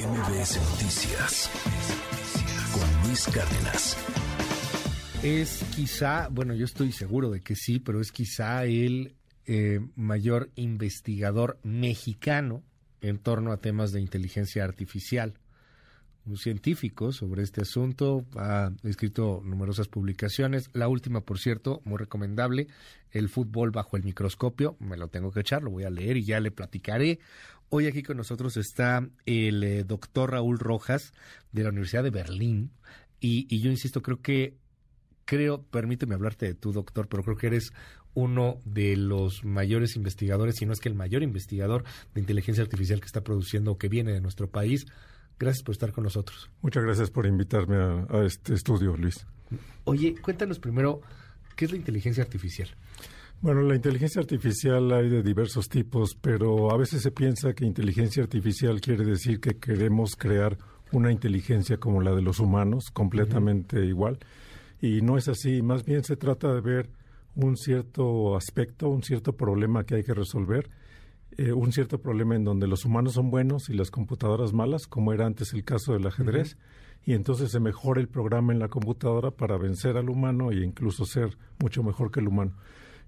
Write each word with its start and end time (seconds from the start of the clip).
MBS 0.00 0.56
Noticias 0.70 1.50
con 2.72 3.06
Luis 3.06 3.26
Cárdenas. 3.26 3.98
Es 5.22 5.62
quizá, 5.76 6.28
bueno, 6.30 6.54
yo 6.54 6.64
estoy 6.64 6.92
seguro 6.92 7.28
de 7.30 7.42
que 7.42 7.54
sí, 7.54 7.80
pero 7.80 8.00
es 8.00 8.10
quizá 8.10 8.64
el 8.64 9.14
eh, 9.44 9.80
mayor 9.96 10.48
investigador 10.54 11.58
mexicano 11.64 12.62
en 13.02 13.18
torno 13.18 13.52
a 13.52 13.58
temas 13.58 13.92
de 13.92 14.00
inteligencia 14.00 14.64
artificial. 14.64 15.34
Un 16.24 16.38
científico 16.38 17.12
sobre 17.12 17.42
este 17.42 17.62
asunto 17.62 18.24
ha 18.36 18.70
escrito 18.84 19.42
numerosas 19.44 19.88
publicaciones. 19.88 20.70
La 20.72 20.88
última, 20.88 21.22
por 21.22 21.38
cierto, 21.38 21.82
muy 21.84 21.98
recomendable, 21.98 22.68
El 23.10 23.28
fútbol 23.28 23.70
bajo 23.70 23.96
el 23.96 24.04
microscopio. 24.04 24.76
Me 24.78 24.96
lo 24.96 25.08
tengo 25.08 25.30
que 25.30 25.40
echar, 25.40 25.62
lo 25.62 25.70
voy 25.70 25.84
a 25.84 25.90
leer 25.90 26.16
y 26.16 26.24
ya 26.24 26.40
le 26.40 26.50
platicaré. 26.50 27.18
Hoy 27.72 27.86
aquí 27.86 28.02
con 28.02 28.16
nosotros 28.16 28.56
está 28.56 29.08
el 29.26 29.62
eh, 29.62 29.84
doctor 29.84 30.32
Raúl 30.32 30.58
Rojas 30.58 31.12
de 31.52 31.62
la 31.62 31.68
Universidad 31.68 32.02
de 32.02 32.10
Berlín. 32.10 32.72
Y, 33.20 33.46
y 33.48 33.60
yo 33.60 33.70
insisto, 33.70 34.02
creo 34.02 34.20
que 34.20 34.56
creo, 35.24 35.62
permíteme 35.62 36.16
hablarte 36.16 36.46
de 36.46 36.54
tu 36.54 36.72
doctor, 36.72 37.06
pero 37.06 37.22
creo 37.22 37.36
que 37.36 37.46
eres 37.46 37.72
uno 38.14 38.58
de 38.64 38.96
los 38.96 39.44
mayores 39.44 39.94
investigadores, 39.94 40.56
si 40.56 40.66
no 40.66 40.72
es 40.72 40.80
que 40.80 40.88
el 40.88 40.96
mayor 40.96 41.22
investigador 41.22 41.84
de 42.12 42.20
inteligencia 42.20 42.64
artificial 42.64 42.98
que 42.98 43.06
está 43.06 43.22
produciendo 43.22 43.70
o 43.70 43.78
que 43.78 43.88
viene 43.88 44.12
de 44.12 44.20
nuestro 44.20 44.50
país. 44.50 44.86
Gracias 45.38 45.62
por 45.62 45.72
estar 45.72 45.92
con 45.92 46.02
nosotros. 46.02 46.50
Muchas 46.62 46.82
gracias 46.82 47.10
por 47.10 47.24
invitarme 47.24 47.76
a, 47.76 48.06
a 48.10 48.24
este 48.26 48.54
estudio, 48.54 48.96
Luis. 48.96 49.24
Oye, 49.84 50.16
cuéntanos 50.20 50.58
primero, 50.58 51.02
¿qué 51.54 51.66
es 51.66 51.70
la 51.70 51.76
inteligencia 51.76 52.24
artificial? 52.24 52.68
Bueno, 53.42 53.62
la 53.62 53.74
inteligencia 53.74 54.20
artificial 54.20 54.92
hay 54.92 55.08
de 55.08 55.22
diversos 55.22 55.70
tipos, 55.70 56.14
pero 56.14 56.70
a 56.70 56.76
veces 56.76 57.00
se 57.00 57.10
piensa 57.10 57.54
que 57.54 57.64
inteligencia 57.64 58.22
artificial 58.22 58.82
quiere 58.82 59.02
decir 59.02 59.40
que 59.40 59.56
queremos 59.56 60.14
crear 60.14 60.58
una 60.92 61.10
inteligencia 61.10 61.78
como 61.78 62.02
la 62.02 62.14
de 62.14 62.20
los 62.20 62.38
humanos, 62.38 62.90
completamente 62.92 63.78
uh 63.78 63.82
-huh. 63.82 63.88
igual. 63.88 64.18
Y 64.82 65.00
no 65.00 65.16
es 65.16 65.28
así, 65.28 65.62
más 65.62 65.86
bien 65.86 66.04
se 66.04 66.16
trata 66.16 66.52
de 66.52 66.60
ver 66.60 66.90
un 67.34 67.56
cierto 67.56 68.36
aspecto, 68.36 68.90
un 68.90 69.02
cierto 69.02 69.32
problema 69.34 69.84
que 69.84 69.94
hay 69.94 70.04
que 70.04 70.12
resolver, 70.12 70.68
eh, 71.38 71.52
un 71.52 71.72
cierto 71.72 71.96
problema 71.98 72.36
en 72.36 72.44
donde 72.44 72.66
los 72.66 72.84
humanos 72.84 73.14
son 73.14 73.30
buenos 73.30 73.70
y 73.70 73.72
las 73.72 73.90
computadoras 73.90 74.52
malas, 74.52 74.86
como 74.86 75.14
era 75.14 75.24
antes 75.24 75.54
el 75.54 75.64
caso 75.64 75.94
del 75.94 76.06
ajedrez, 76.06 76.56
uh 76.56 76.56
-huh. 76.56 77.02
y 77.06 77.12
entonces 77.14 77.50
se 77.52 77.60
mejora 77.60 78.02
el 78.02 78.08
programa 78.08 78.52
en 78.52 78.58
la 78.58 78.68
computadora 78.68 79.30
para 79.30 79.56
vencer 79.56 79.96
al 79.96 80.10
humano 80.10 80.50
e 80.50 80.62
incluso 80.62 81.06
ser 81.06 81.38
mucho 81.58 81.82
mejor 81.82 82.10
que 82.10 82.20
el 82.20 82.28
humano. 82.28 82.52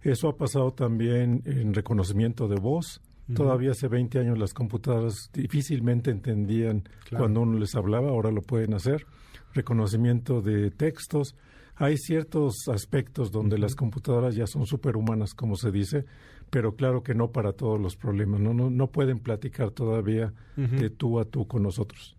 Eso 0.03 0.29
ha 0.29 0.37
pasado 0.37 0.73
también 0.73 1.43
en 1.45 1.75
reconocimiento 1.75 2.49
de 2.49 2.57
voz. 2.57 3.01
Uh 3.29 3.33
-huh. 3.33 3.37
Todavía 3.37 3.71
hace 3.71 3.89
20 3.89 4.19
años 4.19 4.39
las 4.39 4.53
computadoras 4.53 5.31
difícilmente 5.33 6.11
entendían 6.11 6.83
claro. 7.09 7.25
cuando 7.25 7.41
uno 7.43 7.59
les 7.59 7.75
hablaba, 7.75 8.11
ahora 8.11 8.31
lo 8.31 8.43
pueden 8.43 8.75
hacer. 8.75 9.07
Reconocimiento 9.55 10.43
de 10.43 10.71
textos, 10.71 11.37
hay 11.77 11.97
ciertos 11.99 12.69
aspectos 12.69 13.31
donde 13.31 13.57
uh 13.57 13.59
-huh. 13.59 13.63
las 13.63 13.75
computadoras 13.77 14.35
ya 14.35 14.47
son 14.47 14.67
superhumanas, 14.67 15.35
como 15.35 15.57
se 15.57 15.71
dice, 15.71 16.05
pero 16.51 16.75
claro 16.75 17.03
que 17.03 17.15
no 17.15 17.31
para 17.31 17.53
todos 17.53 17.81
los 17.81 17.97
problemas. 17.97 18.41
No, 18.41 18.53
no, 18.55 18.71
no 18.71 18.87
pueden 18.89 19.21
platicar 19.21 19.71
todavía 19.71 20.33
uh 20.57 20.61
-huh. 20.61 20.81
de 20.81 20.91
tú 20.91 21.21
a 21.21 21.25
tú 21.25 21.47
con 21.47 21.63
nosotros. 21.63 22.17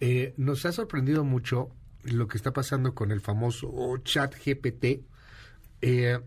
Eh, 0.00 0.34
nos 0.36 0.64
ha 0.64 0.72
sorprendido 0.72 1.24
mucho 1.24 1.68
lo 2.04 2.28
que 2.28 2.36
está 2.36 2.52
pasando 2.52 2.94
con 2.94 3.10
el 3.10 3.20
famoso 3.20 3.96
chat 4.04 4.34
GPT. 4.34 5.04
Eh, 5.82 6.18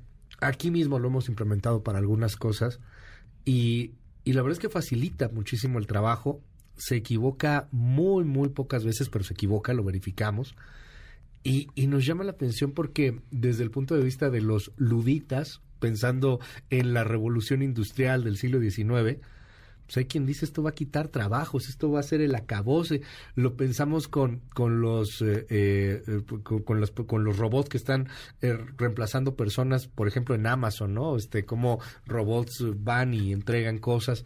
aquí 0.42 0.72
mismo 0.72 1.00
lo 1.00 1.08
hemos 1.08 1.30
implementado 1.30 1.84
para 1.84 2.00
algunas 2.00 2.36
cosas 2.36 2.80
y, 3.46 3.94
y 4.24 4.34
la 4.34 4.42
verdad 4.42 4.58
es 4.58 4.60
que 4.60 4.70
facilita 4.70 5.30
muchísimo 5.30 5.80
el 5.80 5.88
trabajo. 5.88 6.42
Se 6.76 6.96
equivoca 6.96 7.68
muy, 7.72 8.24
muy 8.24 8.50
pocas 8.50 8.84
veces, 8.84 9.10
pero 9.10 9.24
se 9.24 9.34
equivoca, 9.34 9.74
lo 9.74 9.84
verificamos. 9.84 10.56
Y, 11.44 11.68
y, 11.74 11.88
nos 11.88 12.06
llama 12.06 12.26
la 12.26 12.32
atención 12.32 12.74
porque 12.74 13.22
desde 13.32 13.64
el 13.64 13.72
punto 13.72 13.96
de 13.96 14.04
vista 14.04 14.30
de 14.30 14.42
los 14.42 14.74
luditas, 14.76 15.62
pensando 15.80 16.40
en 16.70 16.94
la 16.94 17.06
revolución 17.06 17.62
industrial 17.62 18.26
del 18.26 18.38
siglo 18.38 18.60
XIX, 18.60 19.20
pues 19.90 19.98
hay 19.98 20.06
quien 20.06 20.28
dice 20.28 20.46
esto 20.46 20.62
va 20.62 20.70
a 20.70 20.76
quitar 20.76 21.08
trabajos, 21.08 21.68
esto 21.68 21.90
va 21.90 22.00
a 22.00 22.04
ser 22.04 22.22
el 22.22 22.36
acabose. 22.36 23.02
Lo 23.34 23.58
pensamos 23.58 24.08
con, 24.08 24.42
con 24.54 24.82
los 24.82 25.20
eh, 25.24 25.48
eh, 25.50 26.22
con, 26.44 26.62
con, 26.62 26.80
los 26.80 26.92
con 26.92 27.24
los 27.24 27.40
robots 27.40 27.70
que 27.70 27.78
están 27.78 28.08
eh, 28.44 28.56
reemplazando 28.78 29.36
personas, 29.36 29.88
por 29.88 30.08
ejemplo 30.08 30.36
en 30.36 30.46
Amazon, 30.46 30.94
¿no? 30.94 31.18
Este, 31.18 31.44
como 31.44 31.80
robots 32.06 32.64
van 32.84 33.16
y 33.16 33.32
entregan 33.32 33.80
cosas. 33.80 34.26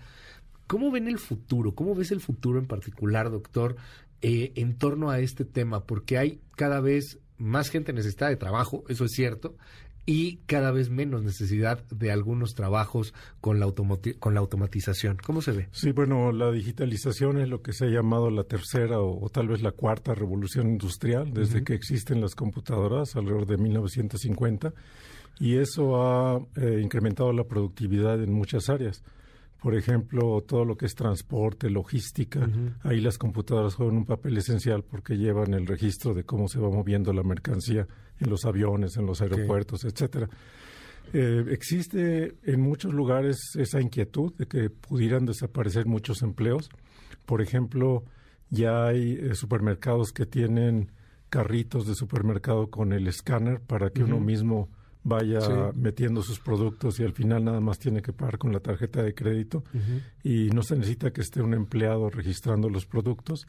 ¿Cómo 0.68 0.92
ven 0.92 1.08
el 1.08 1.18
futuro? 1.18 1.76
¿Cómo 1.76 1.96
ves 1.96 2.12
el 2.12 2.20
futuro 2.20 2.60
en 2.60 2.68
particular, 2.68 3.32
doctor? 3.32 3.78
Eh, 4.22 4.52
en 4.56 4.78
torno 4.78 5.12
a 5.12 5.20
este 5.20 5.46
tema, 5.46 5.86
porque 5.86 6.18
hay 6.18 6.42
cada 6.58 6.82
vez 6.82 7.20
más 7.38 7.70
gente 7.70 7.94
necesitada 7.94 8.32
de 8.32 8.38
trabajo, 8.38 8.84
eso 8.90 9.06
es 9.06 9.12
cierto, 9.12 9.58
y 10.06 10.38
cada 10.46 10.72
vez 10.72 10.90
menos 10.90 11.24
necesidad 11.24 11.84
de 11.90 12.12
algunos 12.12 12.56
trabajos 12.56 13.14
con 13.40 13.60
la, 13.60 13.72
con 14.20 14.34
la 14.34 14.40
automatización. 14.40 15.18
¿Cómo 15.26 15.42
se 15.42 15.52
ve? 15.52 15.70
Sí, 15.72 15.92
bueno, 15.92 16.32
la 16.32 16.52
digitalización 16.52 17.40
es 17.40 17.48
lo 17.48 17.62
que 17.62 17.74
se 17.74 17.86
ha 17.86 17.90
llamado 17.90 18.30
la 18.30 18.44
tercera 18.44 19.00
o, 19.00 19.24
o 19.24 19.30
tal 19.30 19.48
vez 19.48 19.62
la 19.62 19.72
cuarta 19.72 20.14
revolución 20.14 20.68
industrial 20.68 21.34
desde 21.34 21.60
uh 21.60 21.62
-huh. 21.62 21.64
que 21.66 21.74
existen 21.74 22.22
las 22.22 22.36
computadoras 22.36 23.16
alrededor 23.16 23.46
de 23.46 23.58
1950 23.58 24.74
y 25.40 25.58
eso 25.58 26.02
ha 26.02 26.40
eh, 26.56 26.80
incrementado 26.82 27.32
la 27.34 27.46
productividad 27.46 28.22
en 28.22 28.34
muchas 28.34 28.70
áreas 28.70 29.04
por 29.64 29.76
ejemplo, 29.76 30.42
todo 30.42 30.66
lo 30.66 30.76
que 30.76 30.86
es 30.86 30.94
transporte, 30.94 31.70
logística, 31.70 32.42
uh 32.42 32.44
-huh. 32.44 32.74
ahí 32.82 33.00
las 33.00 33.18
computadoras 33.18 33.76
juegan 33.76 33.96
un 33.96 34.06
papel 34.06 34.36
esencial 34.36 34.84
porque 34.84 35.18
llevan 35.18 35.54
el 35.54 35.66
registro 35.66 36.14
de 36.14 36.26
cómo 36.26 36.50
se 36.50 36.60
va 36.60 36.70
moviendo 36.70 37.14
la 37.14 37.24
mercancía 37.24 37.88
en 38.20 38.30
los 38.30 38.44
aviones, 38.44 38.98
en 38.98 39.06
los 39.06 39.22
aeropuertos, 39.22 39.86
okay. 39.86 39.92
etcétera. 39.92 40.30
Eh, 41.14 41.46
existe 41.52 42.36
en 42.44 42.60
muchos 42.60 42.94
lugares 42.94 43.56
esa 43.56 43.80
inquietud 43.80 44.34
de 44.34 44.48
que 44.48 44.70
pudieran 44.70 45.26
desaparecer 45.26 45.86
muchos 45.86 46.24
empleos. 46.24 46.70
Por 47.26 47.42
ejemplo, 47.42 48.04
ya 48.50 48.88
hay 48.88 49.14
eh, 49.14 49.34
supermercados 49.34 50.12
que 50.12 50.26
tienen 50.26 50.92
carritos 51.30 51.88
de 51.88 51.96
supermercado 51.96 52.70
con 52.70 52.92
el 52.92 53.08
escáner 53.08 53.62
para 53.62 53.92
que 53.92 54.04
uh 54.04 54.08
-huh. 54.08 54.10
uno 54.10 54.20
mismo 54.20 54.70
vaya 55.04 55.42
sí. 55.42 55.52
metiendo 55.76 56.22
sus 56.22 56.40
productos 56.40 57.00
y 57.00 57.04
al 57.04 57.14
final 57.14 57.44
nada 57.44 57.60
más 57.60 57.78
tiene 57.78 58.02
que 58.02 58.14
pagar 58.14 58.38
con 58.38 58.54
la 58.54 58.60
tarjeta 58.60 59.04
de 59.04 59.14
crédito 59.14 59.64
uh 59.74 59.78
-huh. 59.78 60.02
y 60.24 60.50
no 60.52 60.64
se 60.64 60.76
necesita 60.76 61.12
que 61.12 61.22
esté 61.22 61.42
un 61.42 61.54
empleado 61.54 62.10
registrando 62.10 62.70
los 62.70 62.86
productos. 62.86 63.46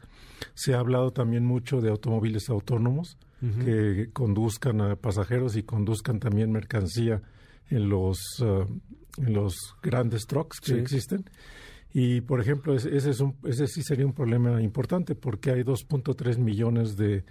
Se 0.53 0.73
ha 0.73 0.79
hablado 0.79 1.11
también 1.11 1.45
mucho 1.45 1.79
de 1.81 1.89
automóviles 1.89 2.49
autónomos 2.49 3.17
uh 3.41 3.45
-huh. 3.45 3.65
que 3.65 4.11
conduzcan 4.11 4.81
a 4.81 4.95
pasajeros 4.95 5.55
y 5.55 5.63
conduzcan 5.63 6.19
también 6.19 6.51
mercancía 6.51 7.21
en 7.69 7.89
los, 7.89 8.19
uh, 8.41 8.65
en 9.17 9.33
los 9.33 9.55
grandes 9.81 10.25
trucks 10.27 10.59
que 10.59 10.73
sí. 10.73 10.77
existen. 10.77 11.25
Y, 11.93 12.19
por 12.19 12.41
ejemplo, 12.41 12.75
ese, 12.75 12.93
es 12.93 13.21
un, 13.21 13.37
ese 13.45 13.67
sí 13.67 13.81
sería 13.81 14.05
un 14.05 14.11
problema 14.11 14.61
importante 14.61 15.15
porque 15.15 15.51
hay 15.51 15.61
2.3 15.63 16.37
millones 16.37 16.97
de 16.97 17.23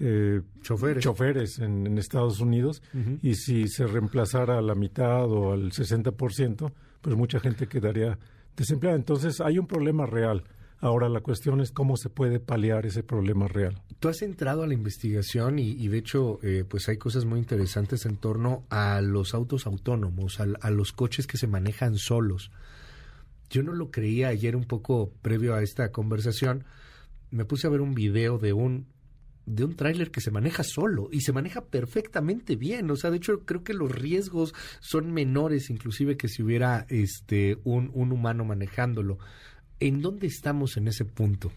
eh, 0.00 0.40
choferes, 0.62 1.04
choferes 1.04 1.58
en, 1.58 1.86
en, 1.86 1.98
Estados 1.98 2.40
Unidos 2.40 2.82
uh 2.92 2.98
-huh. 2.98 3.18
y 3.22 3.34
si 3.36 3.68
se 3.68 3.86
reemplazara 3.86 4.58
a 4.58 4.62
la 4.62 4.74
mitad 4.74 5.24
o 5.30 5.52
al 5.52 5.70
60%, 5.70 6.72
pues 7.00 7.16
mucha 7.16 7.38
gente 7.38 7.68
quedaría 7.68 8.18
desempleada. 8.56 8.96
Entonces 8.96 9.40
hay 9.40 9.58
un 9.58 9.66
problema 9.66 10.06
real. 10.06 10.44
Ahora 10.80 11.08
la 11.08 11.20
cuestión 11.20 11.60
es 11.60 11.70
cómo 11.70 11.96
se 11.96 12.10
puede 12.10 12.40
paliar 12.40 12.84
ese 12.84 13.02
problema 13.02 13.48
real. 13.48 13.80
Tú 14.00 14.08
has 14.08 14.20
entrado 14.22 14.64
a 14.64 14.66
la 14.66 14.74
investigación 14.74 15.58
y, 15.58 15.70
y 15.70 15.88
de 15.88 15.98
hecho 15.98 16.40
eh, 16.42 16.64
pues 16.68 16.88
hay 16.88 16.98
cosas 16.98 17.24
muy 17.24 17.38
interesantes 17.38 18.04
en 18.04 18.16
torno 18.16 18.64
a 18.68 19.00
los 19.00 19.32
autos 19.32 19.66
autónomos, 19.66 20.40
a, 20.40 20.46
a 20.60 20.70
los 20.70 20.92
coches 20.92 21.26
que 21.26 21.38
se 21.38 21.46
manejan 21.46 21.96
solos. 21.96 22.50
Yo 23.48 23.62
no 23.62 23.72
lo 23.72 23.90
creía 23.90 24.28
ayer 24.28 24.56
un 24.56 24.64
poco 24.64 25.12
previo 25.22 25.54
a 25.54 25.62
esta 25.62 25.90
conversación. 25.92 26.64
Me 27.30 27.44
puse 27.44 27.66
a 27.66 27.70
ver 27.70 27.80
un 27.80 27.94
video 27.94 28.38
de 28.38 28.52
un 28.52 28.86
de 29.46 29.64
un 29.64 29.76
tráiler 29.76 30.10
que 30.10 30.20
se 30.20 30.30
maneja 30.30 30.62
solo 30.62 31.08
y 31.12 31.20
se 31.20 31.32
maneja 31.32 31.64
perfectamente 31.64 32.56
bien. 32.56 32.90
O 32.90 32.96
sea, 32.96 33.10
de 33.10 33.18
hecho, 33.18 33.40
creo 33.44 33.62
que 33.62 33.74
los 33.74 33.90
riesgos 33.90 34.54
son 34.80 35.12
menores, 35.12 35.70
inclusive 35.70 36.16
que 36.16 36.28
si 36.28 36.42
hubiera 36.42 36.86
este 36.88 37.58
un, 37.64 37.90
un 37.94 38.12
humano 38.12 38.44
manejándolo. 38.44 39.18
¿En 39.80 40.00
dónde 40.00 40.26
estamos 40.26 40.76
en 40.76 40.88
ese 40.88 41.04
punto? 41.04 41.52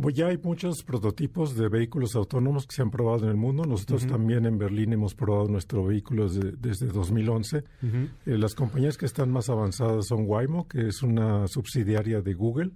Pues 0.00 0.14
ya 0.14 0.26
hay 0.26 0.38
muchos 0.38 0.82
prototipos 0.82 1.56
de 1.56 1.68
vehículos 1.68 2.14
autónomos 2.14 2.66
que 2.66 2.74
se 2.74 2.82
han 2.82 2.90
probado 2.90 3.24
en 3.24 3.30
el 3.30 3.36
mundo. 3.36 3.64
Nosotros 3.64 4.02
uh 4.02 4.06
-huh. 4.06 4.10
también 4.10 4.46
en 4.46 4.58
Berlín 4.58 4.92
hemos 4.92 5.14
probado 5.14 5.48
nuestro 5.48 5.84
vehículo 5.84 6.28
desde, 6.28 6.52
desde 6.52 6.86
2011. 6.88 7.58
Uh 7.58 7.62
-huh. 7.86 8.08
eh, 8.26 8.38
las 8.38 8.54
compañías 8.54 8.96
que 8.96 9.06
están 9.06 9.30
más 9.30 9.48
avanzadas 9.48 10.06
son 10.06 10.24
Waymo, 10.26 10.68
que 10.68 10.88
es 10.88 11.02
una 11.02 11.46
subsidiaria 11.48 12.20
de 12.20 12.34
Google, 12.34 12.72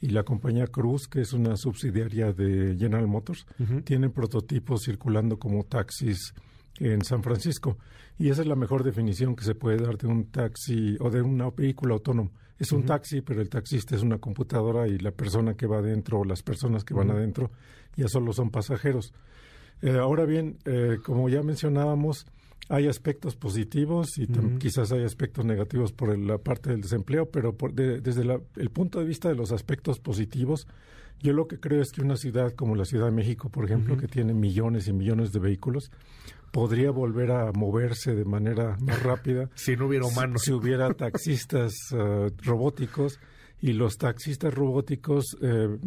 y 0.00 0.10
la 0.10 0.22
compañía 0.22 0.66
Cruz, 0.66 1.08
que 1.08 1.20
es 1.20 1.32
una 1.32 1.56
subsidiaria 1.56 2.32
de 2.32 2.76
General 2.78 3.06
Motors, 3.06 3.46
uh 3.58 3.62
-huh. 3.64 3.84
tienen 3.84 4.12
prototipos 4.12 4.84
circulando 4.84 5.38
como 5.38 5.64
taxis 5.64 6.34
en 6.78 7.04
San 7.04 7.22
Francisco. 7.22 7.78
Y 8.18 8.30
esa 8.30 8.42
es 8.42 8.48
la 8.48 8.56
mejor 8.56 8.82
definición 8.82 9.34
que 9.36 9.44
se 9.44 9.54
puede 9.54 9.78
dar 9.78 9.96
de 9.96 10.06
un 10.06 10.30
taxi 10.30 10.96
o 11.00 11.10
de 11.10 11.22
un 11.22 11.52
vehículo 11.56 11.94
autónomo. 11.94 12.30
Es 12.58 12.72
un 12.72 12.84
taxi, 12.84 13.20
pero 13.20 13.40
el 13.40 13.48
taxista 13.48 13.94
es 13.94 14.02
una 14.02 14.18
computadora 14.18 14.88
y 14.88 14.98
la 14.98 15.12
persona 15.12 15.54
que 15.54 15.66
va 15.68 15.78
adentro 15.78 16.20
o 16.20 16.24
las 16.24 16.42
personas 16.42 16.84
que 16.84 16.92
van 16.92 17.10
adentro 17.10 17.52
ya 17.96 18.08
solo 18.08 18.32
son 18.32 18.50
pasajeros. 18.50 19.12
Eh, 19.80 19.96
ahora 19.96 20.24
bien, 20.24 20.58
eh, 20.64 20.98
como 21.04 21.28
ya 21.28 21.42
mencionábamos, 21.42 22.26
hay 22.68 22.86
aspectos 22.86 23.34
positivos 23.34 24.18
y 24.18 24.26
quizás 24.58 24.92
hay 24.92 25.02
aspectos 25.02 25.44
negativos 25.44 25.92
por 25.92 26.16
la 26.18 26.38
parte 26.38 26.70
del 26.70 26.82
desempleo, 26.82 27.30
pero 27.30 27.56
desde 27.72 28.22
el 28.56 28.70
punto 28.70 28.98
de 28.98 29.06
vista 29.06 29.28
de 29.28 29.34
los 29.34 29.52
aspectos 29.52 29.98
positivos, 30.00 30.66
yo 31.20 31.32
lo 31.32 31.48
que 31.48 31.58
creo 31.58 31.80
es 31.80 31.92
que 31.92 32.02
una 32.02 32.16
ciudad 32.16 32.52
como 32.52 32.76
la 32.76 32.84
Ciudad 32.84 33.06
de 33.06 33.12
México, 33.12 33.48
por 33.48 33.64
ejemplo, 33.64 33.96
que 33.96 34.06
tiene 34.06 34.34
millones 34.34 34.86
y 34.86 34.92
millones 34.92 35.32
de 35.32 35.40
vehículos, 35.40 35.90
podría 36.52 36.90
volver 36.90 37.32
a 37.32 37.52
moverse 37.52 38.14
de 38.14 38.24
manera 38.24 38.76
más 38.80 39.02
rápida 39.02 39.48
si 39.54 39.76
no 39.76 39.86
hubiera 39.86 40.06
humanos. 40.06 40.42
Si, 40.42 40.52
hubiera 40.52 40.92
taxistas 40.94 41.72
uh, 41.92 42.30
robóticos 42.42 43.18
y 43.60 43.72
los 43.72 43.98
taxistas 43.98 44.54
robóticos 44.54 45.36
eh, 45.42 45.78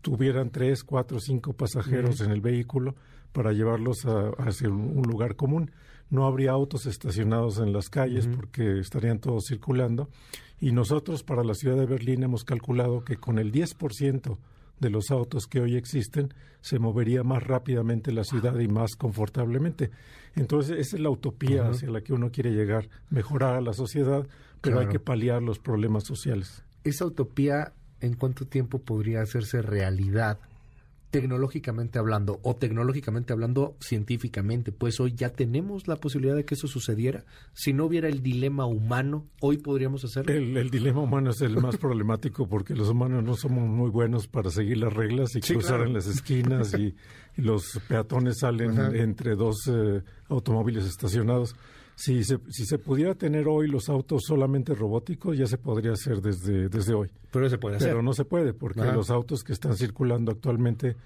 tuvieran 0.00 0.50
tres, 0.50 0.84
cuatro, 0.84 1.20
cinco 1.20 1.52
pasajeros 1.52 2.20
en 2.22 2.30
el 2.30 2.40
vehículo 2.40 2.94
para 3.32 3.52
llevarlos 3.52 4.06
a, 4.06 4.30
hacia 4.38 4.70
un 4.70 5.02
lugar 5.02 5.36
común. 5.36 5.70
No 6.10 6.26
habría 6.26 6.50
autos 6.50 6.86
estacionados 6.86 7.58
en 7.58 7.72
las 7.72 7.88
calles 7.88 8.26
porque 8.26 8.78
estarían 8.80 9.20
todos 9.20 9.46
circulando. 9.46 10.08
Y 10.60 10.72
nosotros 10.72 11.22
para 11.22 11.44
la 11.44 11.54
ciudad 11.54 11.76
de 11.76 11.86
Berlín 11.86 12.22
hemos 12.22 12.44
calculado 12.44 13.04
que 13.04 13.16
con 13.16 13.38
el 13.38 13.52
10% 13.52 14.36
de 14.80 14.90
los 14.90 15.10
autos 15.10 15.46
que 15.46 15.60
hoy 15.60 15.76
existen, 15.76 16.34
se 16.62 16.78
movería 16.78 17.22
más 17.22 17.42
rápidamente 17.42 18.12
la 18.12 18.24
ciudad 18.24 18.58
y 18.58 18.66
más 18.66 18.96
confortablemente. 18.96 19.90
Entonces, 20.34 20.78
esa 20.78 20.96
es 20.96 21.02
la 21.02 21.10
utopía 21.10 21.68
hacia 21.68 21.90
la 21.90 22.00
que 22.00 22.12
uno 22.12 22.30
quiere 22.30 22.50
llegar, 22.50 22.88
mejorar 23.10 23.56
a 23.56 23.60
la 23.60 23.72
sociedad, 23.72 24.26
pero 24.60 24.80
hay 24.80 24.88
que 24.88 24.98
paliar 24.98 25.42
los 25.42 25.58
problemas 25.58 26.04
sociales. 26.04 26.64
Esa 26.82 27.04
utopía, 27.04 27.72
¿en 28.00 28.14
cuánto 28.14 28.46
tiempo 28.46 28.78
podría 28.80 29.20
hacerse 29.22 29.62
realidad? 29.62 30.38
Tecnológicamente 31.10 31.98
hablando 31.98 32.40
o 32.42 32.56
tecnológicamente 32.56 33.32
hablando 33.32 33.76
científicamente, 33.80 34.72
pues 34.72 35.00
hoy 35.00 35.12
ya 35.14 35.30
tenemos 35.30 35.88
la 35.88 35.96
posibilidad 35.96 36.36
de 36.36 36.44
que 36.44 36.54
eso 36.54 36.68
sucediera. 36.68 37.24
Si 37.52 37.72
no 37.72 37.84
hubiera 37.84 38.08
el 38.08 38.22
dilema 38.22 38.66
humano, 38.66 39.26
hoy 39.40 39.58
podríamos 39.58 40.04
hacerlo. 40.04 40.32
El, 40.32 40.70
dilema 40.70 41.00
humano 41.00 41.30
es 41.30 41.40
el 41.40 41.56
más 41.56 41.76
problemático 41.76 42.48
porque 42.48 42.74
los 42.74 42.88
humanos 42.88 43.24
no 43.24 43.34
somos 43.34 43.68
muy 43.68 43.90
buenos 43.90 44.28
para 44.28 44.50
seguir 44.50 44.78
las 44.78 44.92
reglas 44.92 45.34
y 45.34 45.40
cruzar 45.40 45.82
en 45.82 45.92
las 45.92 46.06
esquinas 46.06 46.74
y, 46.74 46.94
los 47.36 47.80
peatones 47.88 48.40
salen 48.40 48.78
entre 48.96 49.34
dos 49.34 49.66
eh, 49.68 50.02
automóviles 50.30 50.86
estacionados. 50.86 51.54
Si 51.94 52.24
se, 52.24 52.38
si 52.48 52.64
se 52.64 52.78
pudiera 52.78 53.14
tener 53.14 53.46
hoy 53.46 53.68
los 53.68 53.88
autos 53.88 54.22
solamente 54.26 54.74
robóticos, 54.74 55.36
ya 55.36 55.46
se 55.46 55.58
podría 55.58 55.92
hacer 55.92 56.22
desde, 56.22 56.68
desde 56.68 56.94
hoy. 56.94 57.10
Pero 57.30 57.48
se 57.50 57.58
puede 57.58 57.76
hacer. 57.76 57.88
Pero 57.88 58.02
no 58.02 58.12
se 58.14 58.24
puede, 58.24 58.54
porque 58.54 58.80
los 58.80 59.10
autos 59.10 59.44
que 59.44 59.52
están 59.52 59.76
circulando 59.76 60.32
actualmente 60.32 60.96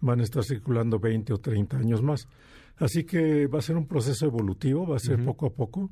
van 0.00 0.20
a 0.20 0.22
estar 0.22 0.44
circulando 0.44 0.98
20 0.98 1.32
o 1.32 1.38
30 1.38 1.78
años 1.78 2.02
más. 2.02 2.28
Así 2.76 3.04
que 3.04 3.46
va 3.46 3.60
a 3.60 3.62
ser 3.62 3.76
un 3.76 3.86
proceso 3.86 4.26
evolutivo, 4.26 4.86
va 4.86 4.96
a 4.96 5.00
ser 5.00 5.24
poco 5.24 5.46
a 5.46 5.50
poco. 5.50 5.90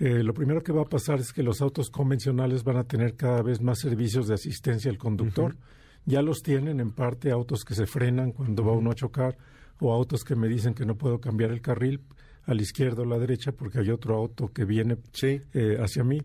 Eh, 0.00 0.22
lo 0.22 0.34
primero 0.34 0.62
que 0.62 0.72
va 0.72 0.82
a 0.82 0.88
pasar 0.88 1.20
es 1.20 1.32
que 1.32 1.42
los 1.42 1.60
autos 1.60 1.90
convencionales 1.90 2.64
van 2.64 2.76
a 2.76 2.84
tener 2.84 3.14
cada 3.14 3.42
vez 3.42 3.60
más 3.60 3.78
servicios 3.78 4.26
de 4.26 4.34
asistencia 4.34 4.90
al 4.90 4.98
conductor. 4.98 5.56
Ya 6.04 6.22
los 6.22 6.42
tienen 6.42 6.80
en 6.80 6.90
parte 6.90 7.30
autos 7.30 7.64
que 7.64 7.74
se 7.74 7.86
frenan 7.86 8.32
cuando 8.32 8.64
va 8.64 8.72
uno 8.72 8.90
a 8.90 8.94
chocar 8.94 9.36
o 9.80 9.92
autos 9.92 10.24
que 10.24 10.36
me 10.36 10.48
dicen 10.48 10.74
que 10.74 10.86
no 10.86 10.96
puedo 10.96 11.20
cambiar 11.20 11.50
el 11.50 11.60
carril 11.60 12.00
a 12.44 12.54
la 12.54 12.62
izquierda 12.62 13.02
o 13.02 13.04
a 13.04 13.08
la 13.08 13.18
derecha 13.18 13.52
porque 13.52 13.78
hay 13.78 13.90
otro 13.90 14.16
auto 14.16 14.52
que 14.52 14.64
viene 14.64 14.96
eh, 15.22 15.76
hacia 15.80 16.04
mí. 16.04 16.22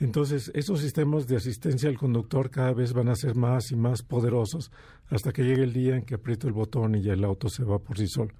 Entonces, 0.00 0.50
esos 0.54 0.80
sistemas 0.80 1.28
de 1.28 1.36
asistencia 1.36 1.88
al 1.88 1.96
conductor 1.96 2.50
cada 2.50 2.72
vez 2.72 2.92
van 2.92 3.08
a 3.08 3.14
ser 3.14 3.36
más 3.36 3.70
y 3.70 3.76
más 3.76 4.02
poderosos 4.02 4.72
hasta 5.08 5.32
que 5.32 5.44
llegue 5.44 5.62
el 5.62 5.72
día 5.72 5.96
en 5.96 6.02
que 6.02 6.16
aprieto 6.16 6.48
el 6.48 6.52
botón 6.52 6.96
y 6.96 7.02
ya 7.02 7.12
el 7.12 7.24
auto 7.24 7.48
se 7.48 7.62
va 7.62 7.78
por 7.78 7.96
sí 7.96 8.08
solo. 8.08 8.32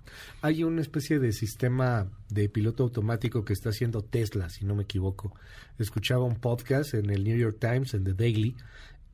Hay 0.42 0.64
una 0.64 0.80
especie 0.80 1.20
de 1.20 1.32
sistema 1.32 2.08
de 2.28 2.48
piloto 2.48 2.82
automático 2.82 3.44
que 3.44 3.52
está 3.52 3.68
haciendo 3.68 4.02
Tesla, 4.02 4.48
si 4.48 4.64
no 4.64 4.74
me 4.74 4.82
equivoco. 4.82 5.32
Escuchaba 5.78 6.24
un 6.24 6.36
podcast 6.36 6.94
en 6.94 7.10
el 7.10 7.22
New 7.22 7.36
York 7.36 7.58
Times, 7.60 7.94
en 7.94 8.02
The 8.02 8.14
Daily, 8.14 8.56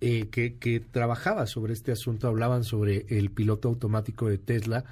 eh, 0.00 0.28
que, 0.30 0.56
que, 0.56 0.80
trabajaba 0.80 1.46
sobre 1.46 1.74
este 1.74 1.92
asunto, 1.92 2.26
hablaban 2.26 2.64
sobre 2.64 3.04
el 3.10 3.30
piloto 3.30 3.68
automático 3.68 4.28
de 4.28 4.38
Tesla 4.38 4.86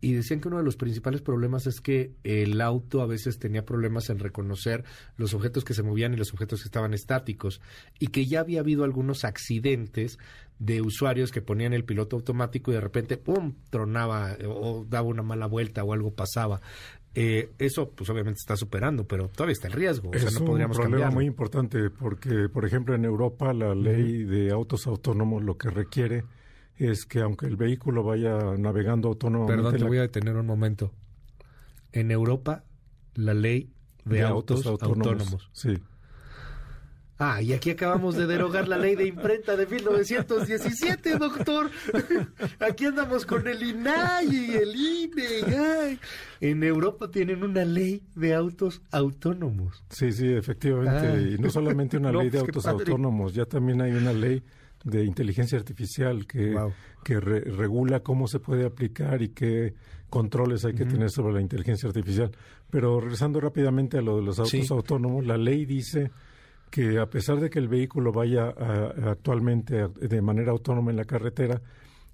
y 0.00 0.14
decían 0.14 0.40
que 0.40 0.48
uno 0.48 0.58
de 0.58 0.64
los 0.64 0.76
principales 0.76 1.20
problemas 1.20 1.66
es 1.66 1.80
que 1.80 2.12
el 2.24 2.60
auto 2.60 3.02
a 3.02 3.06
veces 3.06 3.38
tenía 3.38 3.64
problemas 3.64 4.08
en 4.08 4.18
reconocer 4.18 4.84
los 5.16 5.34
objetos 5.34 5.64
que 5.64 5.74
se 5.74 5.82
movían 5.82 6.14
y 6.14 6.16
los 6.16 6.32
objetos 6.32 6.62
que 6.62 6.68
estaban 6.68 6.94
estáticos 6.94 7.60
y 7.98 8.08
que 8.08 8.26
ya 8.26 8.40
había 8.40 8.60
habido 8.60 8.84
algunos 8.84 9.24
accidentes 9.24 10.18
de 10.58 10.80
usuarios 10.80 11.32
que 11.32 11.42
ponían 11.42 11.72
el 11.72 11.84
piloto 11.84 12.16
automático 12.16 12.70
y 12.70 12.74
de 12.74 12.80
repente 12.80 13.16
pum 13.16 13.54
tronaba 13.70 14.36
o 14.46 14.86
daba 14.88 15.08
una 15.08 15.22
mala 15.22 15.46
vuelta 15.46 15.84
o 15.84 15.92
algo 15.92 16.14
pasaba. 16.14 16.60
Eh, 17.14 17.50
eso 17.58 17.90
pues 17.90 18.08
obviamente 18.08 18.38
está 18.38 18.56
superando, 18.56 19.06
pero 19.06 19.28
todavía 19.28 19.52
está 19.52 19.66
el 19.66 19.74
riesgo. 19.74 20.12
Es 20.14 20.36
un 20.36 20.46
problema 20.46 21.10
muy 21.10 21.26
importante 21.26 21.90
porque, 21.90 22.48
por 22.48 22.64
ejemplo, 22.64 22.94
en 22.94 23.04
Europa 23.04 23.52
la 23.52 23.74
ley 23.74 24.24
de 24.24 24.50
autos 24.50 24.86
autónomos 24.86 25.42
lo 25.42 25.58
que 25.58 25.70
requiere 25.70 26.24
es 26.86 27.04
que 27.06 27.20
aunque 27.20 27.46
el 27.46 27.56
vehículo 27.56 28.02
vaya 28.02 28.56
navegando 28.56 29.08
autónomamente... 29.08 29.62
Perdón, 29.62 29.78
te 29.78 29.84
voy 29.84 29.98
a 29.98 30.02
detener 30.02 30.36
un 30.36 30.46
momento. 30.46 30.92
En 31.92 32.10
Europa, 32.10 32.64
la 33.14 33.34
ley 33.34 33.72
de, 34.04 34.22
autos, 34.22 34.66
autónomos. 34.66 35.50
Sí. 35.52 35.78
Ah, 37.22 37.42
y 37.42 37.52
aquí 37.52 37.68
acabamos 37.68 38.16
de 38.16 38.26
derogar 38.26 38.66
la 38.66 38.78
ley 38.78 38.96
de 38.96 39.06
imprenta 39.06 39.54
de 39.54 39.66
1917, 39.66 41.18
doctor. 41.18 41.70
Aquí 42.60 42.86
andamos 42.86 43.26
con 43.26 43.46
el 43.46 43.62
INAI 43.62 44.26
y 44.34 44.52
el 44.52 44.74
INE. 44.74 45.98
En 46.40 46.62
Europa 46.62 47.10
tienen 47.10 47.42
una 47.42 47.66
ley 47.66 48.02
de 48.14 48.32
autos 48.32 48.80
autónomos. 48.90 49.84
Sí, 49.90 50.12
sí, 50.12 50.32
efectivamente. 50.32 51.34
y 51.34 51.38
no 51.38 51.50
solamente 51.50 51.98
una 51.98 52.10
ley 52.12 52.30
de 52.30 52.38
pues, 52.38 52.48
autos 52.48 52.66
autónomos, 52.66 53.34
ya 53.34 53.44
también 53.44 53.82
hay 53.82 53.92
una 53.92 54.14
ley 54.14 54.42
de 54.84 55.04
inteligencia 55.04 55.58
artificial 55.58 56.26
que, 56.26 56.56
que 57.04 57.20
regula 57.20 58.00
cómo 58.00 58.26
se 58.26 58.40
puede 58.40 58.64
aplicar 58.64 59.22
y 59.22 59.30
qué 59.30 59.74
controles 60.08 60.64
hay 60.64 60.74
que 60.74 60.86
tener 60.86 61.10
sobre 61.10 61.34
la 61.34 61.40
inteligencia 61.40 61.88
artificial. 61.88 62.30
Pero 62.70 63.00
regresando 63.00 63.40
rápidamente 63.40 63.98
a 63.98 64.02
lo 64.02 64.16
de 64.16 64.22
los 64.22 64.38
autos 64.38 64.70
autónomos, 64.70 65.26
la 65.26 65.36
ley 65.36 65.64
dice 65.64 66.10
que 66.70 66.98
a 66.98 67.06
pesar 67.06 67.40
de 67.40 67.50
que 67.50 67.58
el 67.58 67.68
vehículo 67.68 68.12
vaya 68.12 68.48
actualmente 68.48 69.88
de 69.88 70.22
manera 70.22 70.52
autónoma 70.52 70.90
en 70.90 70.96
la 70.96 71.04
carretera, 71.04 71.60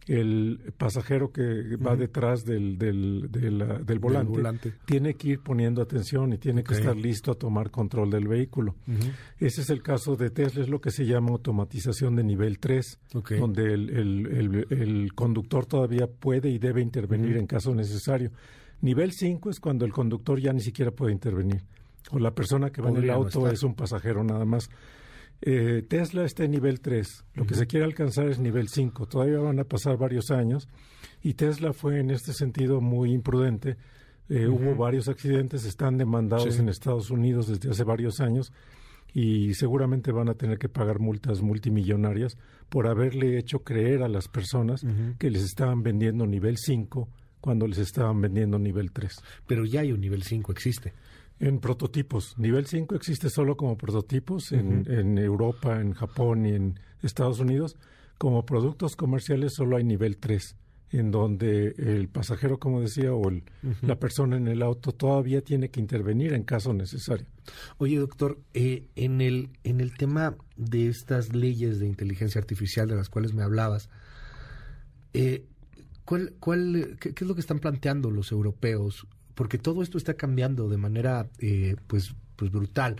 el 0.06 0.73
pasajero 0.76 1.32
que 1.32 1.76
va 1.76 1.97
detrás 1.97 2.44
del, 2.44 2.79
del, 2.79 3.29
del, 3.31 3.98
volante, 3.98 4.72
tiene 4.84 5.15
que 5.15 5.31
ir 5.31 5.41
poniendo 5.41 5.82
atención 5.82 6.32
y 6.32 6.39
tiene 6.39 6.63
que 6.63 6.75
estar 6.75 6.96
listo 6.96 7.32
a 7.32 7.34
tomar 7.34 7.70
control 7.70 8.10
del 8.10 8.29
vehículo. 8.29 8.77
Ese 9.39 9.63
es 9.63 9.70
el 9.70 9.82
caso 9.82 10.15
de 10.15 10.31
Tesla, 10.31 10.63
es 10.63 10.69
lo 10.69 10.81
que 10.81 10.91
se 10.91 11.05
llama 11.05 11.31
automatización 11.31 12.15
de 12.15 12.22
nivel 12.22 12.58
3, 12.58 13.01
donde 13.39 13.75
el, 13.75 14.67
el, 14.70 15.13
conductor 15.15 15.67
todavía 15.67 16.06
puede 16.06 16.51
y 16.51 16.58
debe 16.58 16.82
intervenir 16.82 17.36
en 17.36 17.46
caso 17.46 17.75
necesario. 17.75 18.31
Nivel 18.82 19.13
5 19.13 19.51
es 19.51 19.58
cuando 19.58 19.84
el 19.84 19.93
conductor 19.93 20.41
ya 20.41 20.53
ni 20.53 20.60
siquiera 20.60 20.93
puede 20.93 21.13
intervenir, 21.13 21.63
o 22.13 22.19
la 22.20 22.31
persona 22.31 22.70
que 22.70 22.81
va 22.81 22.91
en 22.91 22.98
el 22.98 23.10
auto 23.10 23.48
es 23.48 23.63
un 23.65 23.75
pasajero 23.75 24.22
nada 24.22 24.44
más. 24.44 24.70
Eh, 25.43 25.82
Tesla 25.88 26.24
está 26.24 26.44
en 26.44 26.52
nivel 26.52 26.81
3, 26.81 27.24
lo 27.34 27.46
que 27.46 27.55
se 27.55 27.66
quiere 27.66 27.84
alcanzar 27.84 28.28
es 28.28 28.38
nivel 28.38 28.69
5, 28.69 29.06
todavía 29.06 29.38
van 29.38 29.58
a 29.58 29.64
pasar 29.64 29.96
varios 29.96 30.31
años. 30.31 30.69
Y 31.22 31.34
Tesla 31.34 31.72
fue 31.72 32.00
en 32.00 32.10
este 32.10 32.32
sentido 32.32 32.81
muy 32.81 33.12
imprudente. 33.12 33.76
Eh, 34.28 34.48
hubo 34.48 34.74
varios 34.74 35.08
accidentes, 35.08 35.64
están 35.64 35.98
demandados 35.98 36.58
en 36.58 36.69
Estados 36.69 37.10
Unidos 37.10 37.46
desde 37.46 37.70
hace 37.70 37.84
varios 37.84 38.20
años 38.20 38.52
y 39.14 39.55
seguramente 39.55 40.10
van 40.10 40.28
a 40.28 40.34
tener 40.34 40.58
que 40.58 40.69
pagar 40.69 40.98
multas 40.98 41.43
multimillonarias 41.43 42.36
por 42.69 42.86
haberle 42.86 43.38
hecho 43.38 43.60
creer 43.60 44.02
a 44.02 44.08
las 44.08 44.28
personas 44.28 44.84
que 45.19 45.31
les 45.31 45.43
estaban 45.43 45.82
vendiendo 45.82 46.26
nivel 46.26 46.56
5 46.58 47.08
cuando 47.40 47.66
les 47.66 47.78
estaban 47.78 48.20
vendiendo 48.20 48.58
nivel 48.58 48.90
3. 48.90 49.22
Pero 49.46 49.64
ya 49.64 49.81
hay 49.81 49.93
un 49.93 50.00
nivel 50.00 50.22
5, 50.24 50.50
existe. 50.50 50.93
En 51.38 51.60
prototipos. 51.60 52.38
Nivel 52.38 52.66
5 52.66 52.94
existe 52.94 53.28
solo 53.28 53.56
como 53.56 53.76
prototipos 53.76 54.52
en, 54.52 54.90
en, 54.90 55.19
Europa, 55.19 55.81
en 55.81 55.93
Japón 55.93 56.46
y 56.46 56.55
en 56.55 56.81
Estados 57.02 57.40
Unidos. 57.40 57.76
Como 58.16 58.46
productos 58.46 58.96
comerciales 58.96 59.52
solo 59.55 59.76
hay 59.76 59.84
nivel 59.84 60.16
3, 60.16 60.56
en 60.93 61.10
donde 61.10 61.74
el 61.76 62.08
pasajero, 62.08 62.58
como 62.58 62.81
decía, 62.81 63.12
o 63.12 63.31
la 63.82 63.98
persona 63.98 64.38
en 64.38 64.48
el 64.48 64.62
auto 64.62 64.93
todavía 64.93 65.43
tiene 65.43 65.69
que 65.70 65.81
intervenir 65.81 66.32
en 66.32 66.44
caso 66.44 66.72
necesario. 66.72 67.26
Oye, 67.76 67.98
doctor, 67.98 68.40
eh, 68.55 68.88
en, 68.96 69.20
el, 69.20 69.50
en 69.64 69.81
el 69.81 69.94
tema 69.94 70.36
de 70.56 70.88
estas 70.88 71.34
leyes 71.34 71.78
de 71.78 71.86
inteligencia 71.86 72.40
artificial 72.40 72.88
de 72.88 72.96
las 72.96 73.10
cuales 73.10 73.34
me 73.34 73.43
hablabas, 73.43 73.90
eh, 75.12 75.44
¿cuál, 76.06 76.34
cuál, 76.40 76.96
qué, 76.98 77.12
es 77.14 77.26
lo 77.26 77.34
que 77.34 77.40
están 77.40 77.58
planteando 77.58 78.10
los 78.10 78.32
europeos 78.32 79.06
porque 79.36 79.58
todo 79.58 79.82
esto 79.82 79.98
está 79.98 80.14
cambiando 80.14 80.69
de 80.69 80.78
manera 80.78 81.28
eh, 81.38 81.76
pues, 81.86 82.14
pues 82.34 82.50
brutal. 82.50 82.96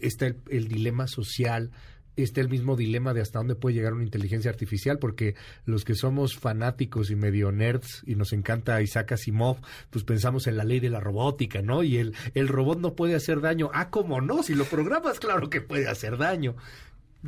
Está 0.00 0.34
el, 0.48 0.66
dilema 0.66 1.06
social, 1.06 1.70
está 2.16 2.40
el 2.40 2.48
mismo 2.48 2.74
dilema 2.74 3.14
de 3.14 3.20
hasta 3.20 3.38
dónde 3.38 3.54
puede 3.54 3.76
llegar 3.76 3.92
una 3.92 4.02
inteligencia 4.02 4.50
artificial, 4.50 4.98
porque 4.98 5.36
los 5.66 5.84
que 5.84 5.94
somos 5.94 6.36
fanáticos 6.36 7.10
y 7.10 7.16
medio 7.16 7.52
nerds 7.52 8.02
y 8.06 8.16
nos 8.16 8.32
encanta 8.32 8.82
Isaac 8.82 9.12
Asimov, 9.12 9.58
pues 9.90 10.04
pensamos 10.04 10.48
en 10.48 10.56
la 10.56 10.64
ley 10.64 10.80
de 10.80 10.90
la 10.90 11.00
robótica, 11.00 11.62
¿no? 11.62 11.84
Y 11.84 11.98
el, 11.98 12.14
el 12.34 12.48
robot 12.48 12.80
no 12.80 12.94
puede 12.94 13.14
hacer 13.14 13.40
daño. 13.40 13.70
Ah, 13.72 13.90
¿cómo 13.90 14.20
no? 14.20 14.42
Si 14.42 14.54
lo 14.54 14.64
programas, 14.64 15.20
claro 15.20 15.50
que 15.50 15.60
puede 15.60 15.86
hacer 15.86 16.16
daño. 16.16 16.56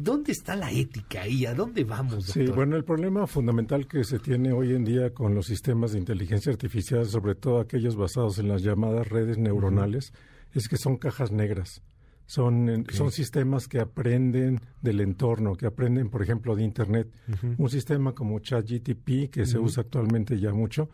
¿Dónde 0.00 0.33
está 0.33 0.57
la 0.57 0.71
ética 0.71 1.23
ahí? 1.23 1.45
¿A 1.47 1.54
dónde 1.54 1.85
vamos? 1.85 2.26
Doctor? 2.26 2.47
Sí, 2.47 2.52
bueno, 2.52 2.76
el 2.76 2.85
problema 2.85 3.26
fundamental 3.26 3.87
que 3.87 4.04
se 4.04 4.19
tiene 4.19 4.52
hoy 4.52 4.75
en 4.75 4.85
día 4.85 5.12
con 5.12 5.35
los 5.35 5.47
sistemas 5.47 5.92
de 5.92 5.99
inteligencia 5.99 6.50
artificial, 6.50 7.07
sobre 7.07 7.35
todo 7.35 7.61
aquellos 7.61 7.97
basados 7.97 8.38
en 8.38 8.49
las 8.49 8.62
llamadas 8.62 9.09
redes 9.09 9.38
neuronales, 9.38 10.12
es 10.52 10.69
que 10.69 10.76
son 10.76 10.97
cajas 10.97 11.30
negras. 11.30 11.83
Son, 12.26 12.87
son 12.90 13.11
sistemas 13.11 13.66
que 13.66 13.80
aprenden 13.80 14.61
del 14.80 15.00
entorno, 15.00 15.57
que 15.57 15.66
aprenden, 15.66 16.11
por 16.11 16.23
ejemplo, 16.23 16.54
de 16.54 16.62
Internet. 16.62 17.09
Un 17.59 17.69
sistema 17.69 18.14
como 18.14 18.38
ChatGTP, 18.38 19.30
que 19.30 19.47
se 19.47 19.59
usa 19.59 19.83
actualmente 19.83 20.38
ya 20.38 20.52
mucho, 20.52 20.88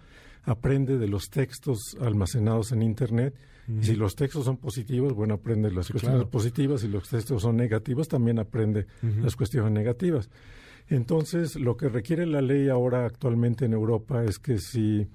aprende 0.47 0.97
de 0.97 1.09
los 1.09 1.29
textos 1.29 1.97
almacenados 2.01 2.73
en 2.73 2.83
Internet. 2.83 3.35
Y 3.69 3.85
si 3.85 3.97
los 3.97 4.15
textos 4.15 4.45
son 4.45 4.59
positivos, 4.59 5.13
bueno, 5.13 5.35
aprende 5.35 5.73
las 5.73 5.91
cuestiones 5.91 6.25
positivas. 6.27 6.83
Si 6.83 6.89
los 6.89 7.09
textos 7.09 7.43
son 7.43 7.57
negativos, 7.57 8.07
también 8.07 8.39
aprende 8.39 8.87
las 9.21 9.35
cuestiones 9.35 9.73
negativas. 9.73 10.31
Entonces, 10.89 11.57
lo 11.57 11.77
que 11.77 11.89
requiere 11.89 12.27
la 12.27 12.41
ley 12.41 12.69
ahora 12.69 13.05
actualmente 13.05 13.65
en 13.65 13.73
Europa 13.73 14.23
es 14.23 14.39
que 14.39 14.59
si 14.59 15.09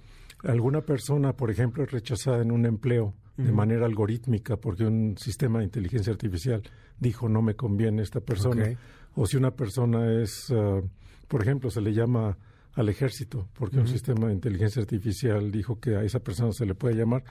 alguna 0.44 0.82
persona, 0.82 1.32
por 1.32 1.50
ejemplo, 1.50 1.84
es 1.84 1.92
rechazada 1.92 2.42
en 2.42 2.52
un 2.52 2.66
empleo 2.66 3.14
de 3.38 3.54
manera 3.54 3.86
algorítmica 3.86 4.58
porque 4.58 4.84
un 4.84 5.18
sistema 5.18 5.60
de 5.60 5.66
inteligencia 5.66 6.12
artificial 6.12 6.62
dijo 7.00 7.28
no 7.28 7.42
me 7.42 7.56
conviene 7.56 8.04
esta 8.04 8.20
persona, 8.20 8.78
o 9.16 9.26
si 9.26 9.38
una 9.38 9.52
persona 9.52 10.22
es, 10.22 10.52
ah, 10.52 10.82
por 11.28 11.42
ejemplo, 11.42 11.72
se 11.72 11.82
le 11.82 11.94
llama 11.94 12.38
al 12.74 12.90
ejército 12.90 13.50
porque 13.54 13.78
un 13.78 13.88
sistema 13.88 14.28
de 14.28 14.34
inteligencia 14.34 14.82
artificial 14.82 15.52
dijo 15.52 15.80
que 15.80 15.96
a 15.96 16.04
esa 16.04 16.20
persona 16.20 16.52
se 16.54 16.66
le 16.66 16.76
puede 16.76 16.96
llamar, 16.96 17.24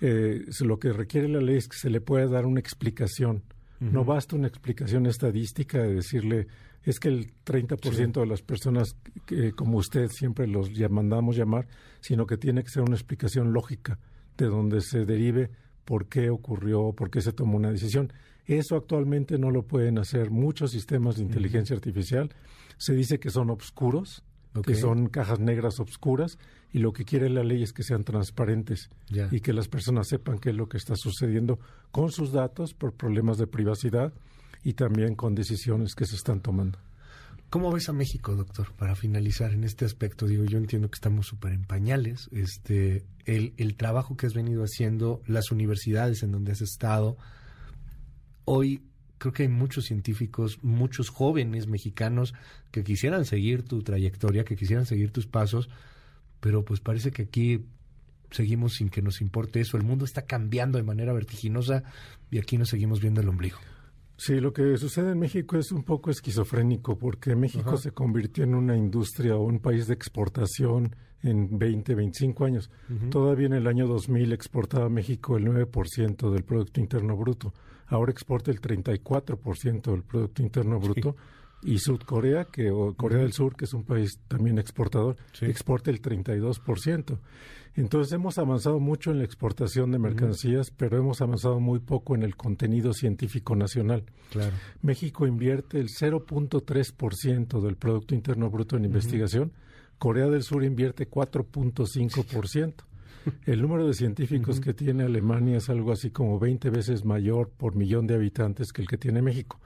eh, 0.00 0.44
lo 0.60 0.78
que 0.78 0.92
requiere 0.92 1.28
la 1.28 1.40
ley 1.40 1.56
es 1.56 1.68
que 1.68 1.76
se 1.76 1.90
le 1.90 2.00
pueda 2.00 2.26
dar 2.26 2.46
una 2.46 2.60
explicación. 2.60 3.42
No 3.80 4.02
basta 4.04 4.36
una 4.36 4.46
explicación 4.46 5.04
estadística 5.04 5.78
de 5.82 5.96
decirle 5.96 6.46
es 6.84 7.00
que 7.00 7.08
el 7.08 7.32
30% 7.44 8.20
de 8.20 8.26
las 8.26 8.40
personas, 8.40 8.96
que, 9.26 9.52
como 9.52 9.78
usted 9.78 10.08
siempre 10.08 10.46
los 10.46 10.70
mandamos 10.90 11.36
llamar, 11.36 11.66
sino 12.00 12.26
que 12.26 12.36
tiene 12.36 12.62
que 12.62 12.70
ser 12.70 12.82
una 12.82 12.94
explicación 12.94 13.52
lógica 13.52 13.98
de 14.36 14.46
donde 14.46 14.80
se 14.80 15.04
derive 15.04 15.50
por 15.84 16.08
qué 16.08 16.30
ocurrió, 16.30 16.92
por 16.92 17.10
qué 17.10 17.20
se 17.20 17.32
tomó 17.32 17.56
una 17.56 17.72
decisión. 17.72 18.12
Eso 18.46 18.76
actualmente 18.76 19.38
no 19.38 19.50
lo 19.50 19.62
pueden 19.62 19.98
hacer 19.98 20.30
muchos 20.30 20.70
sistemas 20.70 21.16
de 21.16 21.22
inteligencia 21.22 21.74
artificial. 21.74 22.30
Se 22.76 22.94
dice 22.94 23.18
que 23.18 23.30
son 23.30 23.50
obscuros, 23.50 24.22
que 24.62 24.74
son 24.74 25.08
cajas 25.08 25.40
negras 25.40 25.80
obscuras, 25.80 26.38
y 26.72 26.78
lo 26.78 26.92
que 26.92 27.04
quiere 27.04 27.28
la 27.30 27.42
ley 27.42 27.62
es 27.62 27.72
que 27.72 27.82
sean 27.82 28.04
transparentes 28.04 28.90
y 29.30 29.40
que 29.40 29.52
las 29.52 29.68
personas 29.68 30.08
sepan 30.08 30.38
qué 30.38 30.50
es 30.50 30.56
lo 30.56 30.68
que 30.68 30.76
está 30.76 30.96
sucediendo 30.96 31.58
con 31.90 32.10
sus 32.10 32.32
datos 32.32 32.74
por 32.74 32.94
problemas 32.94 33.38
de 33.38 33.46
privacidad 33.46 34.12
y 34.62 34.74
también 34.74 35.14
con 35.14 35.34
decisiones 35.34 35.94
que 35.94 36.06
se 36.06 36.16
están 36.16 36.40
tomando. 36.40 36.78
¿Cómo 37.50 37.70
ves 37.70 37.88
a 37.88 37.92
México, 37.92 38.34
doctor? 38.34 38.72
Para 38.72 38.96
finalizar 38.96 39.52
en 39.52 39.62
este 39.62 39.84
aspecto, 39.84 40.26
digo, 40.26 40.44
yo 40.44 40.58
entiendo 40.58 40.88
que 40.88 40.96
estamos 40.96 41.26
súper 41.26 41.52
en 41.52 41.64
pañales. 41.64 42.28
Este, 42.32 43.04
el, 43.26 43.54
el 43.58 43.76
trabajo 43.76 44.16
que 44.16 44.26
has 44.26 44.34
venido 44.34 44.64
haciendo, 44.64 45.22
las 45.28 45.52
universidades 45.52 46.24
en 46.24 46.32
donde 46.32 46.50
has 46.50 46.62
estado. 46.62 47.16
Hoy 48.44 48.82
creo 49.18 49.32
que 49.32 49.44
hay 49.44 49.48
muchos 49.48 49.86
científicos, 49.86 50.58
muchos 50.62 51.08
jóvenes 51.08 51.66
mexicanos 51.66 52.34
que 52.70 52.84
quisieran 52.84 53.24
seguir 53.24 53.62
tu 53.62 53.82
trayectoria, 53.82 54.44
que 54.44 54.56
quisieran 54.56 54.86
seguir 54.86 55.10
tus 55.10 55.26
pasos, 55.26 55.68
pero 56.40 56.64
pues 56.64 56.80
parece 56.80 57.10
que 57.10 57.22
aquí 57.22 57.64
seguimos 58.30 58.74
sin 58.74 58.90
que 58.90 59.02
nos 59.02 59.20
importe 59.20 59.60
eso. 59.60 59.76
El 59.76 59.84
mundo 59.84 60.04
está 60.04 60.22
cambiando 60.22 60.78
de 60.78 60.84
manera 60.84 61.12
vertiginosa 61.12 61.84
y 62.30 62.38
aquí 62.38 62.58
nos 62.58 62.68
seguimos 62.68 63.00
viendo 63.00 63.20
el 63.20 63.28
ombligo. 63.28 63.58
Sí, 64.16 64.40
lo 64.40 64.52
que 64.52 64.76
sucede 64.76 65.12
en 65.12 65.18
México 65.18 65.56
es 65.56 65.72
un 65.72 65.82
poco 65.82 66.10
esquizofrénico 66.10 66.96
porque 66.96 67.34
México 67.34 67.76
se 67.76 67.90
convirtió 67.90 68.44
en 68.44 68.54
una 68.54 68.76
industria 68.76 69.36
o 69.36 69.42
un 69.42 69.58
país 69.58 69.88
de 69.88 69.94
exportación 69.94 70.94
en 71.22 71.58
20, 71.58 71.94
25 71.94 72.44
años. 72.44 72.70
Todavía 73.10 73.46
en 73.46 73.54
el 73.54 73.66
año 73.66 73.86
2000 73.88 74.32
exportaba 74.32 74.88
México 74.88 75.36
el 75.36 75.46
9% 75.46 76.30
del 76.30 76.44
Producto 76.44 76.80
Interno 76.80 77.16
Bruto. 77.16 77.52
Ahora 77.86 78.12
exporta 78.12 78.50
el 78.50 78.60
34% 78.60 79.90
del 79.90 80.02
Producto 80.02 80.42
Interno 80.42 80.78
Bruto. 80.78 81.16
Y 81.64 81.78
Sudcorea, 81.78 82.44
que, 82.44 82.70
o 82.70 82.94
Corea 82.94 83.18
del 83.18 83.32
Sur, 83.32 83.56
que 83.56 83.64
es 83.64 83.72
un 83.72 83.84
país 83.84 84.20
también 84.28 84.58
exportador, 84.58 85.16
exporta 85.40 85.90
el 85.90 86.00
32%. 86.02 87.18
Entonces 87.76 88.12
hemos 88.12 88.38
avanzado 88.38 88.78
mucho 88.78 89.10
en 89.10 89.18
la 89.18 89.24
exportación 89.24 89.90
de 89.90 89.98
mercancías, 89.98 90.70
pero 90.70 90.96
hemos 90.96 91.20
avanzado 91.20 91.58
muy 91.58 91.80
poco 91.80 92.14
en 92.14 92.22
el 92.22 92.36
contenido 92.36 92.92
científico 92.92 93.56
nacional. 93.56 94.04
Claro. 94.30 94.54
México 94.82 95.26
invierte 95.26 95.80
el 95.80 95.88
0.3% 95.88 97.60
del 97.60 97.76
Producto 97.76 98.14
Interno 98.14 98.48
Bruto 98.48 98.76
en 98.76 98.84
investigación, 98.84 99.52
Corea 99.98 100.26
del 100.26 100.42
Sur 100.42 100.64
invierte 100.64 101.10
4.5%. 101.10 102.74
El 103.46 103.62
número 103.62 103.86
de 103.86 103.94
científicos 103.94 104.60
que 104.60 104.74
tiene 104.74 105.04
Alemania 105.04 105.56
es 105.56 105.70
algo 105.70 105.92
así 105.92 106.10
como 106.10 106.38
20 106.38 106.68
veces 106.68 107.04
mayor 107.04 107.48
por 107.48 107.74
millón 107.74 108.06
de 108.06 108.14
habitantes 108.14 108.70
que 108.70 108.82
el 108.82 108.88
que 108.88 108.98
tiene 108.98 109.22
México. 109.22 109.60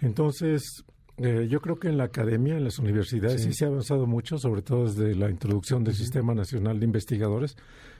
Entonces, 0.00 0.84
eh, 1.16 1.46
yo 1.48 1.60
creo 1.60 1.78
que 1.78 1.88
en 1.88 1.96
la 1.96 2.04
academia, 2.04 2.56
en 2.56 2.64
las 2.64 2.78
universidades, 2.78 3.42
sí. 3.42 3.52
se 3.52 3.64
ha 3.64 3.68
avanzado 3.68 4.06
mucho, 4.06 4.38
sobre 4.38 4.62
todo 4.62 4.86
desde 4.86 5.14
la 5.14 5.30
introducción 5.30 5.84
del 5.84 5.94
Sistema 5.94 6.34
Nacional 6.34 6.80
de 6.80 6.86
Investigadores, 6.86 7.56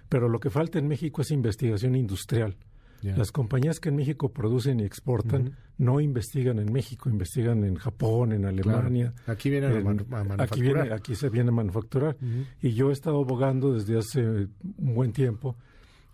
pero 0.09 0.29
lo 0.29 0.41
que 0.41 0.51
falta 0.51 0.79
en 0.79 0.89
México 0.89 1.23
es 1.23 1.31
investigación 1.31 1.95
industrial. 1.95 2.57
Las 3.03 3.33
compañías 3.33 3.81
que 3.81 3.91
en 3.91 3.97
México 3.97 4.33
producen 4.33 4.81
y 4.81 4.85
exportan 4.85 5.59
no 5.77 6.01
investigan 6.01 6.59
en 6.59 6.73
México, 6.73 7.11
investigan 7.11 7.63
en 7.65 7.75
Japón, 7.75 8.33
en 8.33 8.47
Alemania. 8.47 9.13
Aquí 9.27 9.51
viene 9.51 9.67
a, 9.67 9.81
manufacturar. 9.81 10.41
Aquí, 10.41 10.63
viene, 10.63 10.81
aquí 10.95 11.15
se 11.15 11.29
viene 11.29 11.51
a 11.51 11.53
manufacturar. 11.53 12.17
Y 12.63 12.73
yo 12.73 12.89
he 12.89 12.95
estado 12.95 13.21
abogando 13.21 13.75
desde 13.75 13.99
hace 13.99 14.23
un 14.23 14.95
buen 14.95 15.13
tiempo 15.13 15.55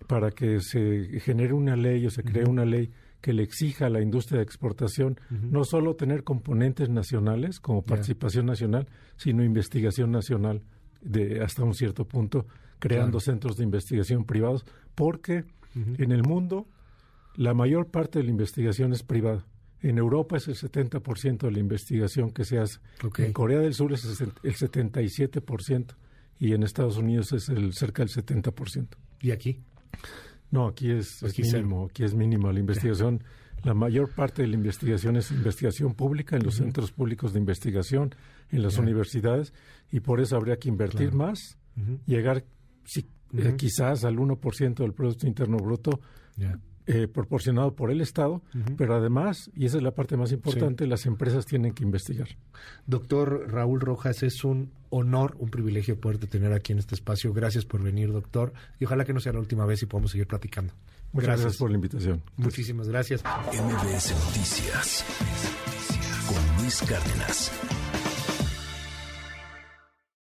para 0.08 0.32
que 0.32 0.60
se 0.60 1.20
genere 1.20 1.52
una 1.52 1.76
ley 1.76 2.04
o 2.06 2.10
se 2.10 2.24
cree 2.24 2.44
una 2.44 2.64
ley 2.64 2.90
que 3.20 3.32
le 3.32 3.42
exija 3.42 3.86
a 3.86 3.90
la 3.90 4.00
industria 4.00 4.38
de 4.38 4.44
exportación 4.44 5.20
no 5.30 5.64
solo 5.64 5.96
tener 5.96 6.24
componentes 6.24 6.88
nacionales 6.88 7.60
como 7.60 7.82
participación 7.82 8.46
nacional, 8.46 8.88
sino 9.16 9.44
investigación 9.44 10.10
nacional 10.10 10.62
de 11.02 11.42
hasta 11.42 11.62
un 11.62 11.74
cierto 11.74 12.06
punto, 12.06 12.46
creando 12.78 13.20
centros 13.20 13.56
de 13.56 13.64
investigación 13.64 14.24
privados, 14.24 14.64
porque 14.94 15.44
en 15.74 16.12
el 16.12 16.22
mundo 16.22 16.66
la 17.36 17.54
mayor 17.54 17.86
parte 17.86 18.18
de 18.18 18.24
la 18.24 18.30
investigación 18.30 18.92
es 18.92 19.02
privada. 19.02 19.46
En 19.82 19.98
Europa 19.98 20.36
es 20.36 20.46
el 20.48 20.56
70% 20.56 21.38
de 21.38 21.50
la 21.50 21.58
investigación 21.58 22.30
que 22.32 22.44
se 22.44 22.58
hace. 22.58 22.80
En 23.18 23.32
Corea 23.32 23.60
del 23.60 23.72
Sur 23.72 23.92
es 23.92 24.04
el 24.20 24.34
77% 24.54 25.94
y 26.38 26.52
en 26.52 26.62
Estados 26.62 26.96
Unidos 26.96 27.32
es 27.32 27.48
el 27.48 27.72
cerca 27.72 28.04
del 28.04 28.10
70%. 28.10 28.88
¿Y 29.20 29.30
aquí? 29.30 29.62
No, 30.50 30.66
aquí 30.66 30.90
es, 30.90 31.22
mínimo, 31.38 31.86
aquí 31.86 32.04
es 32.04 32.14
mínimo 32.14 32.50
la 32.52 32.60
investigación. 32.60 33.22
La 33.62 33.74
mayor 33.74 34.08
parte 34.14 34.40
de 34.40 34.48
la 34.48 34.54
investigación 34.54 35.16
es 35.16 35.30
investigación 35.30 35.92
pública 35.92 36.34
en 36.34 36.42
los 36.42 36.54
centros 36.54 36.92
públicos 36.92 37.34
de 37.34 37.40
investigación, 37.40 38.14
en 38.50 38.62
las 38.62 38.78
universidades, 38.78 39.52
y 39.92 40.00
por 40.00 40.18
eso 40.18 40.34
habría 40.36 40.56
que 40.56 40.70
invertir 40.70 41.12
más, 41.12 41.58
llegar 42.06 42.42
eh, 43.34 43.54
quizás 43.58 44.06
al 44.06 44.16
1% 44.16 44.74
del 44.76 44.94
Producto 44.94 45.26
Interno 45.26 45.58
Bruto. 45.58 46.00
Eh, 46.86 47.06
proporcionado 47.06 47.76
por 47.76 47.90
el 47.90 48.00
Estado, 48.00 48.42
pero 48.76 48.96
además, 48.96 49.50
y 49.54 49.66
esa 49.66 49.76
es 49.76 49.82
la 49.82 49.92
parte 49.92 50.16
más 50.16 50.32
importante, 50.32 50.86
las 50.86 51.04
empresas 51.06 51.44
tienen 51.46 51.72
que 51.72 51.84
investigar. 51.84 52.28
Doctor 52.86 53.48
Raúl 53.48 53.80
Rojas, 53.80 54.22
es 54.22 54.44
un 54.44 54.72
honor, 54.88 55.36
un 55.38 55.50
privilegio 55.50 56.00
poderte 56.00 56.26
tener 56.26 56.52
aquí 56.52 56.72
en 56.72 56.78
este 56.78 56.94
espacio. 56.94 57.32
Gracias 57.32 57.64
por 57.66 57.82
venir, 57.82 58.10
doctor, 58.10 58.54
y 58.80 58.86
ojalá 58.86 59.04
que 59.04 59.12
no 59.12 59.20
sea 59.20 59.32
la 59.32 59.40
última 59.40 59.66
vez 59.66 59.82
y 59.82 59.86
podamos 59.86 60.10
seguir 60.10 60.26
platicando. 60.26 60.72
Muchas 61.12 61.40
gracias, 61.40 61.56
por 61.58 61.70
la 61.70 61.76
invitación. 61.76 62.22
Muchísimas 62.36 62.88
gracias. 62.88 63.22
MBS 63.22 64.14
Noticias 64.26 65.04
con 66.26 66.62
Luis 66.62 66.82
Cárdenas. 66.82 68.09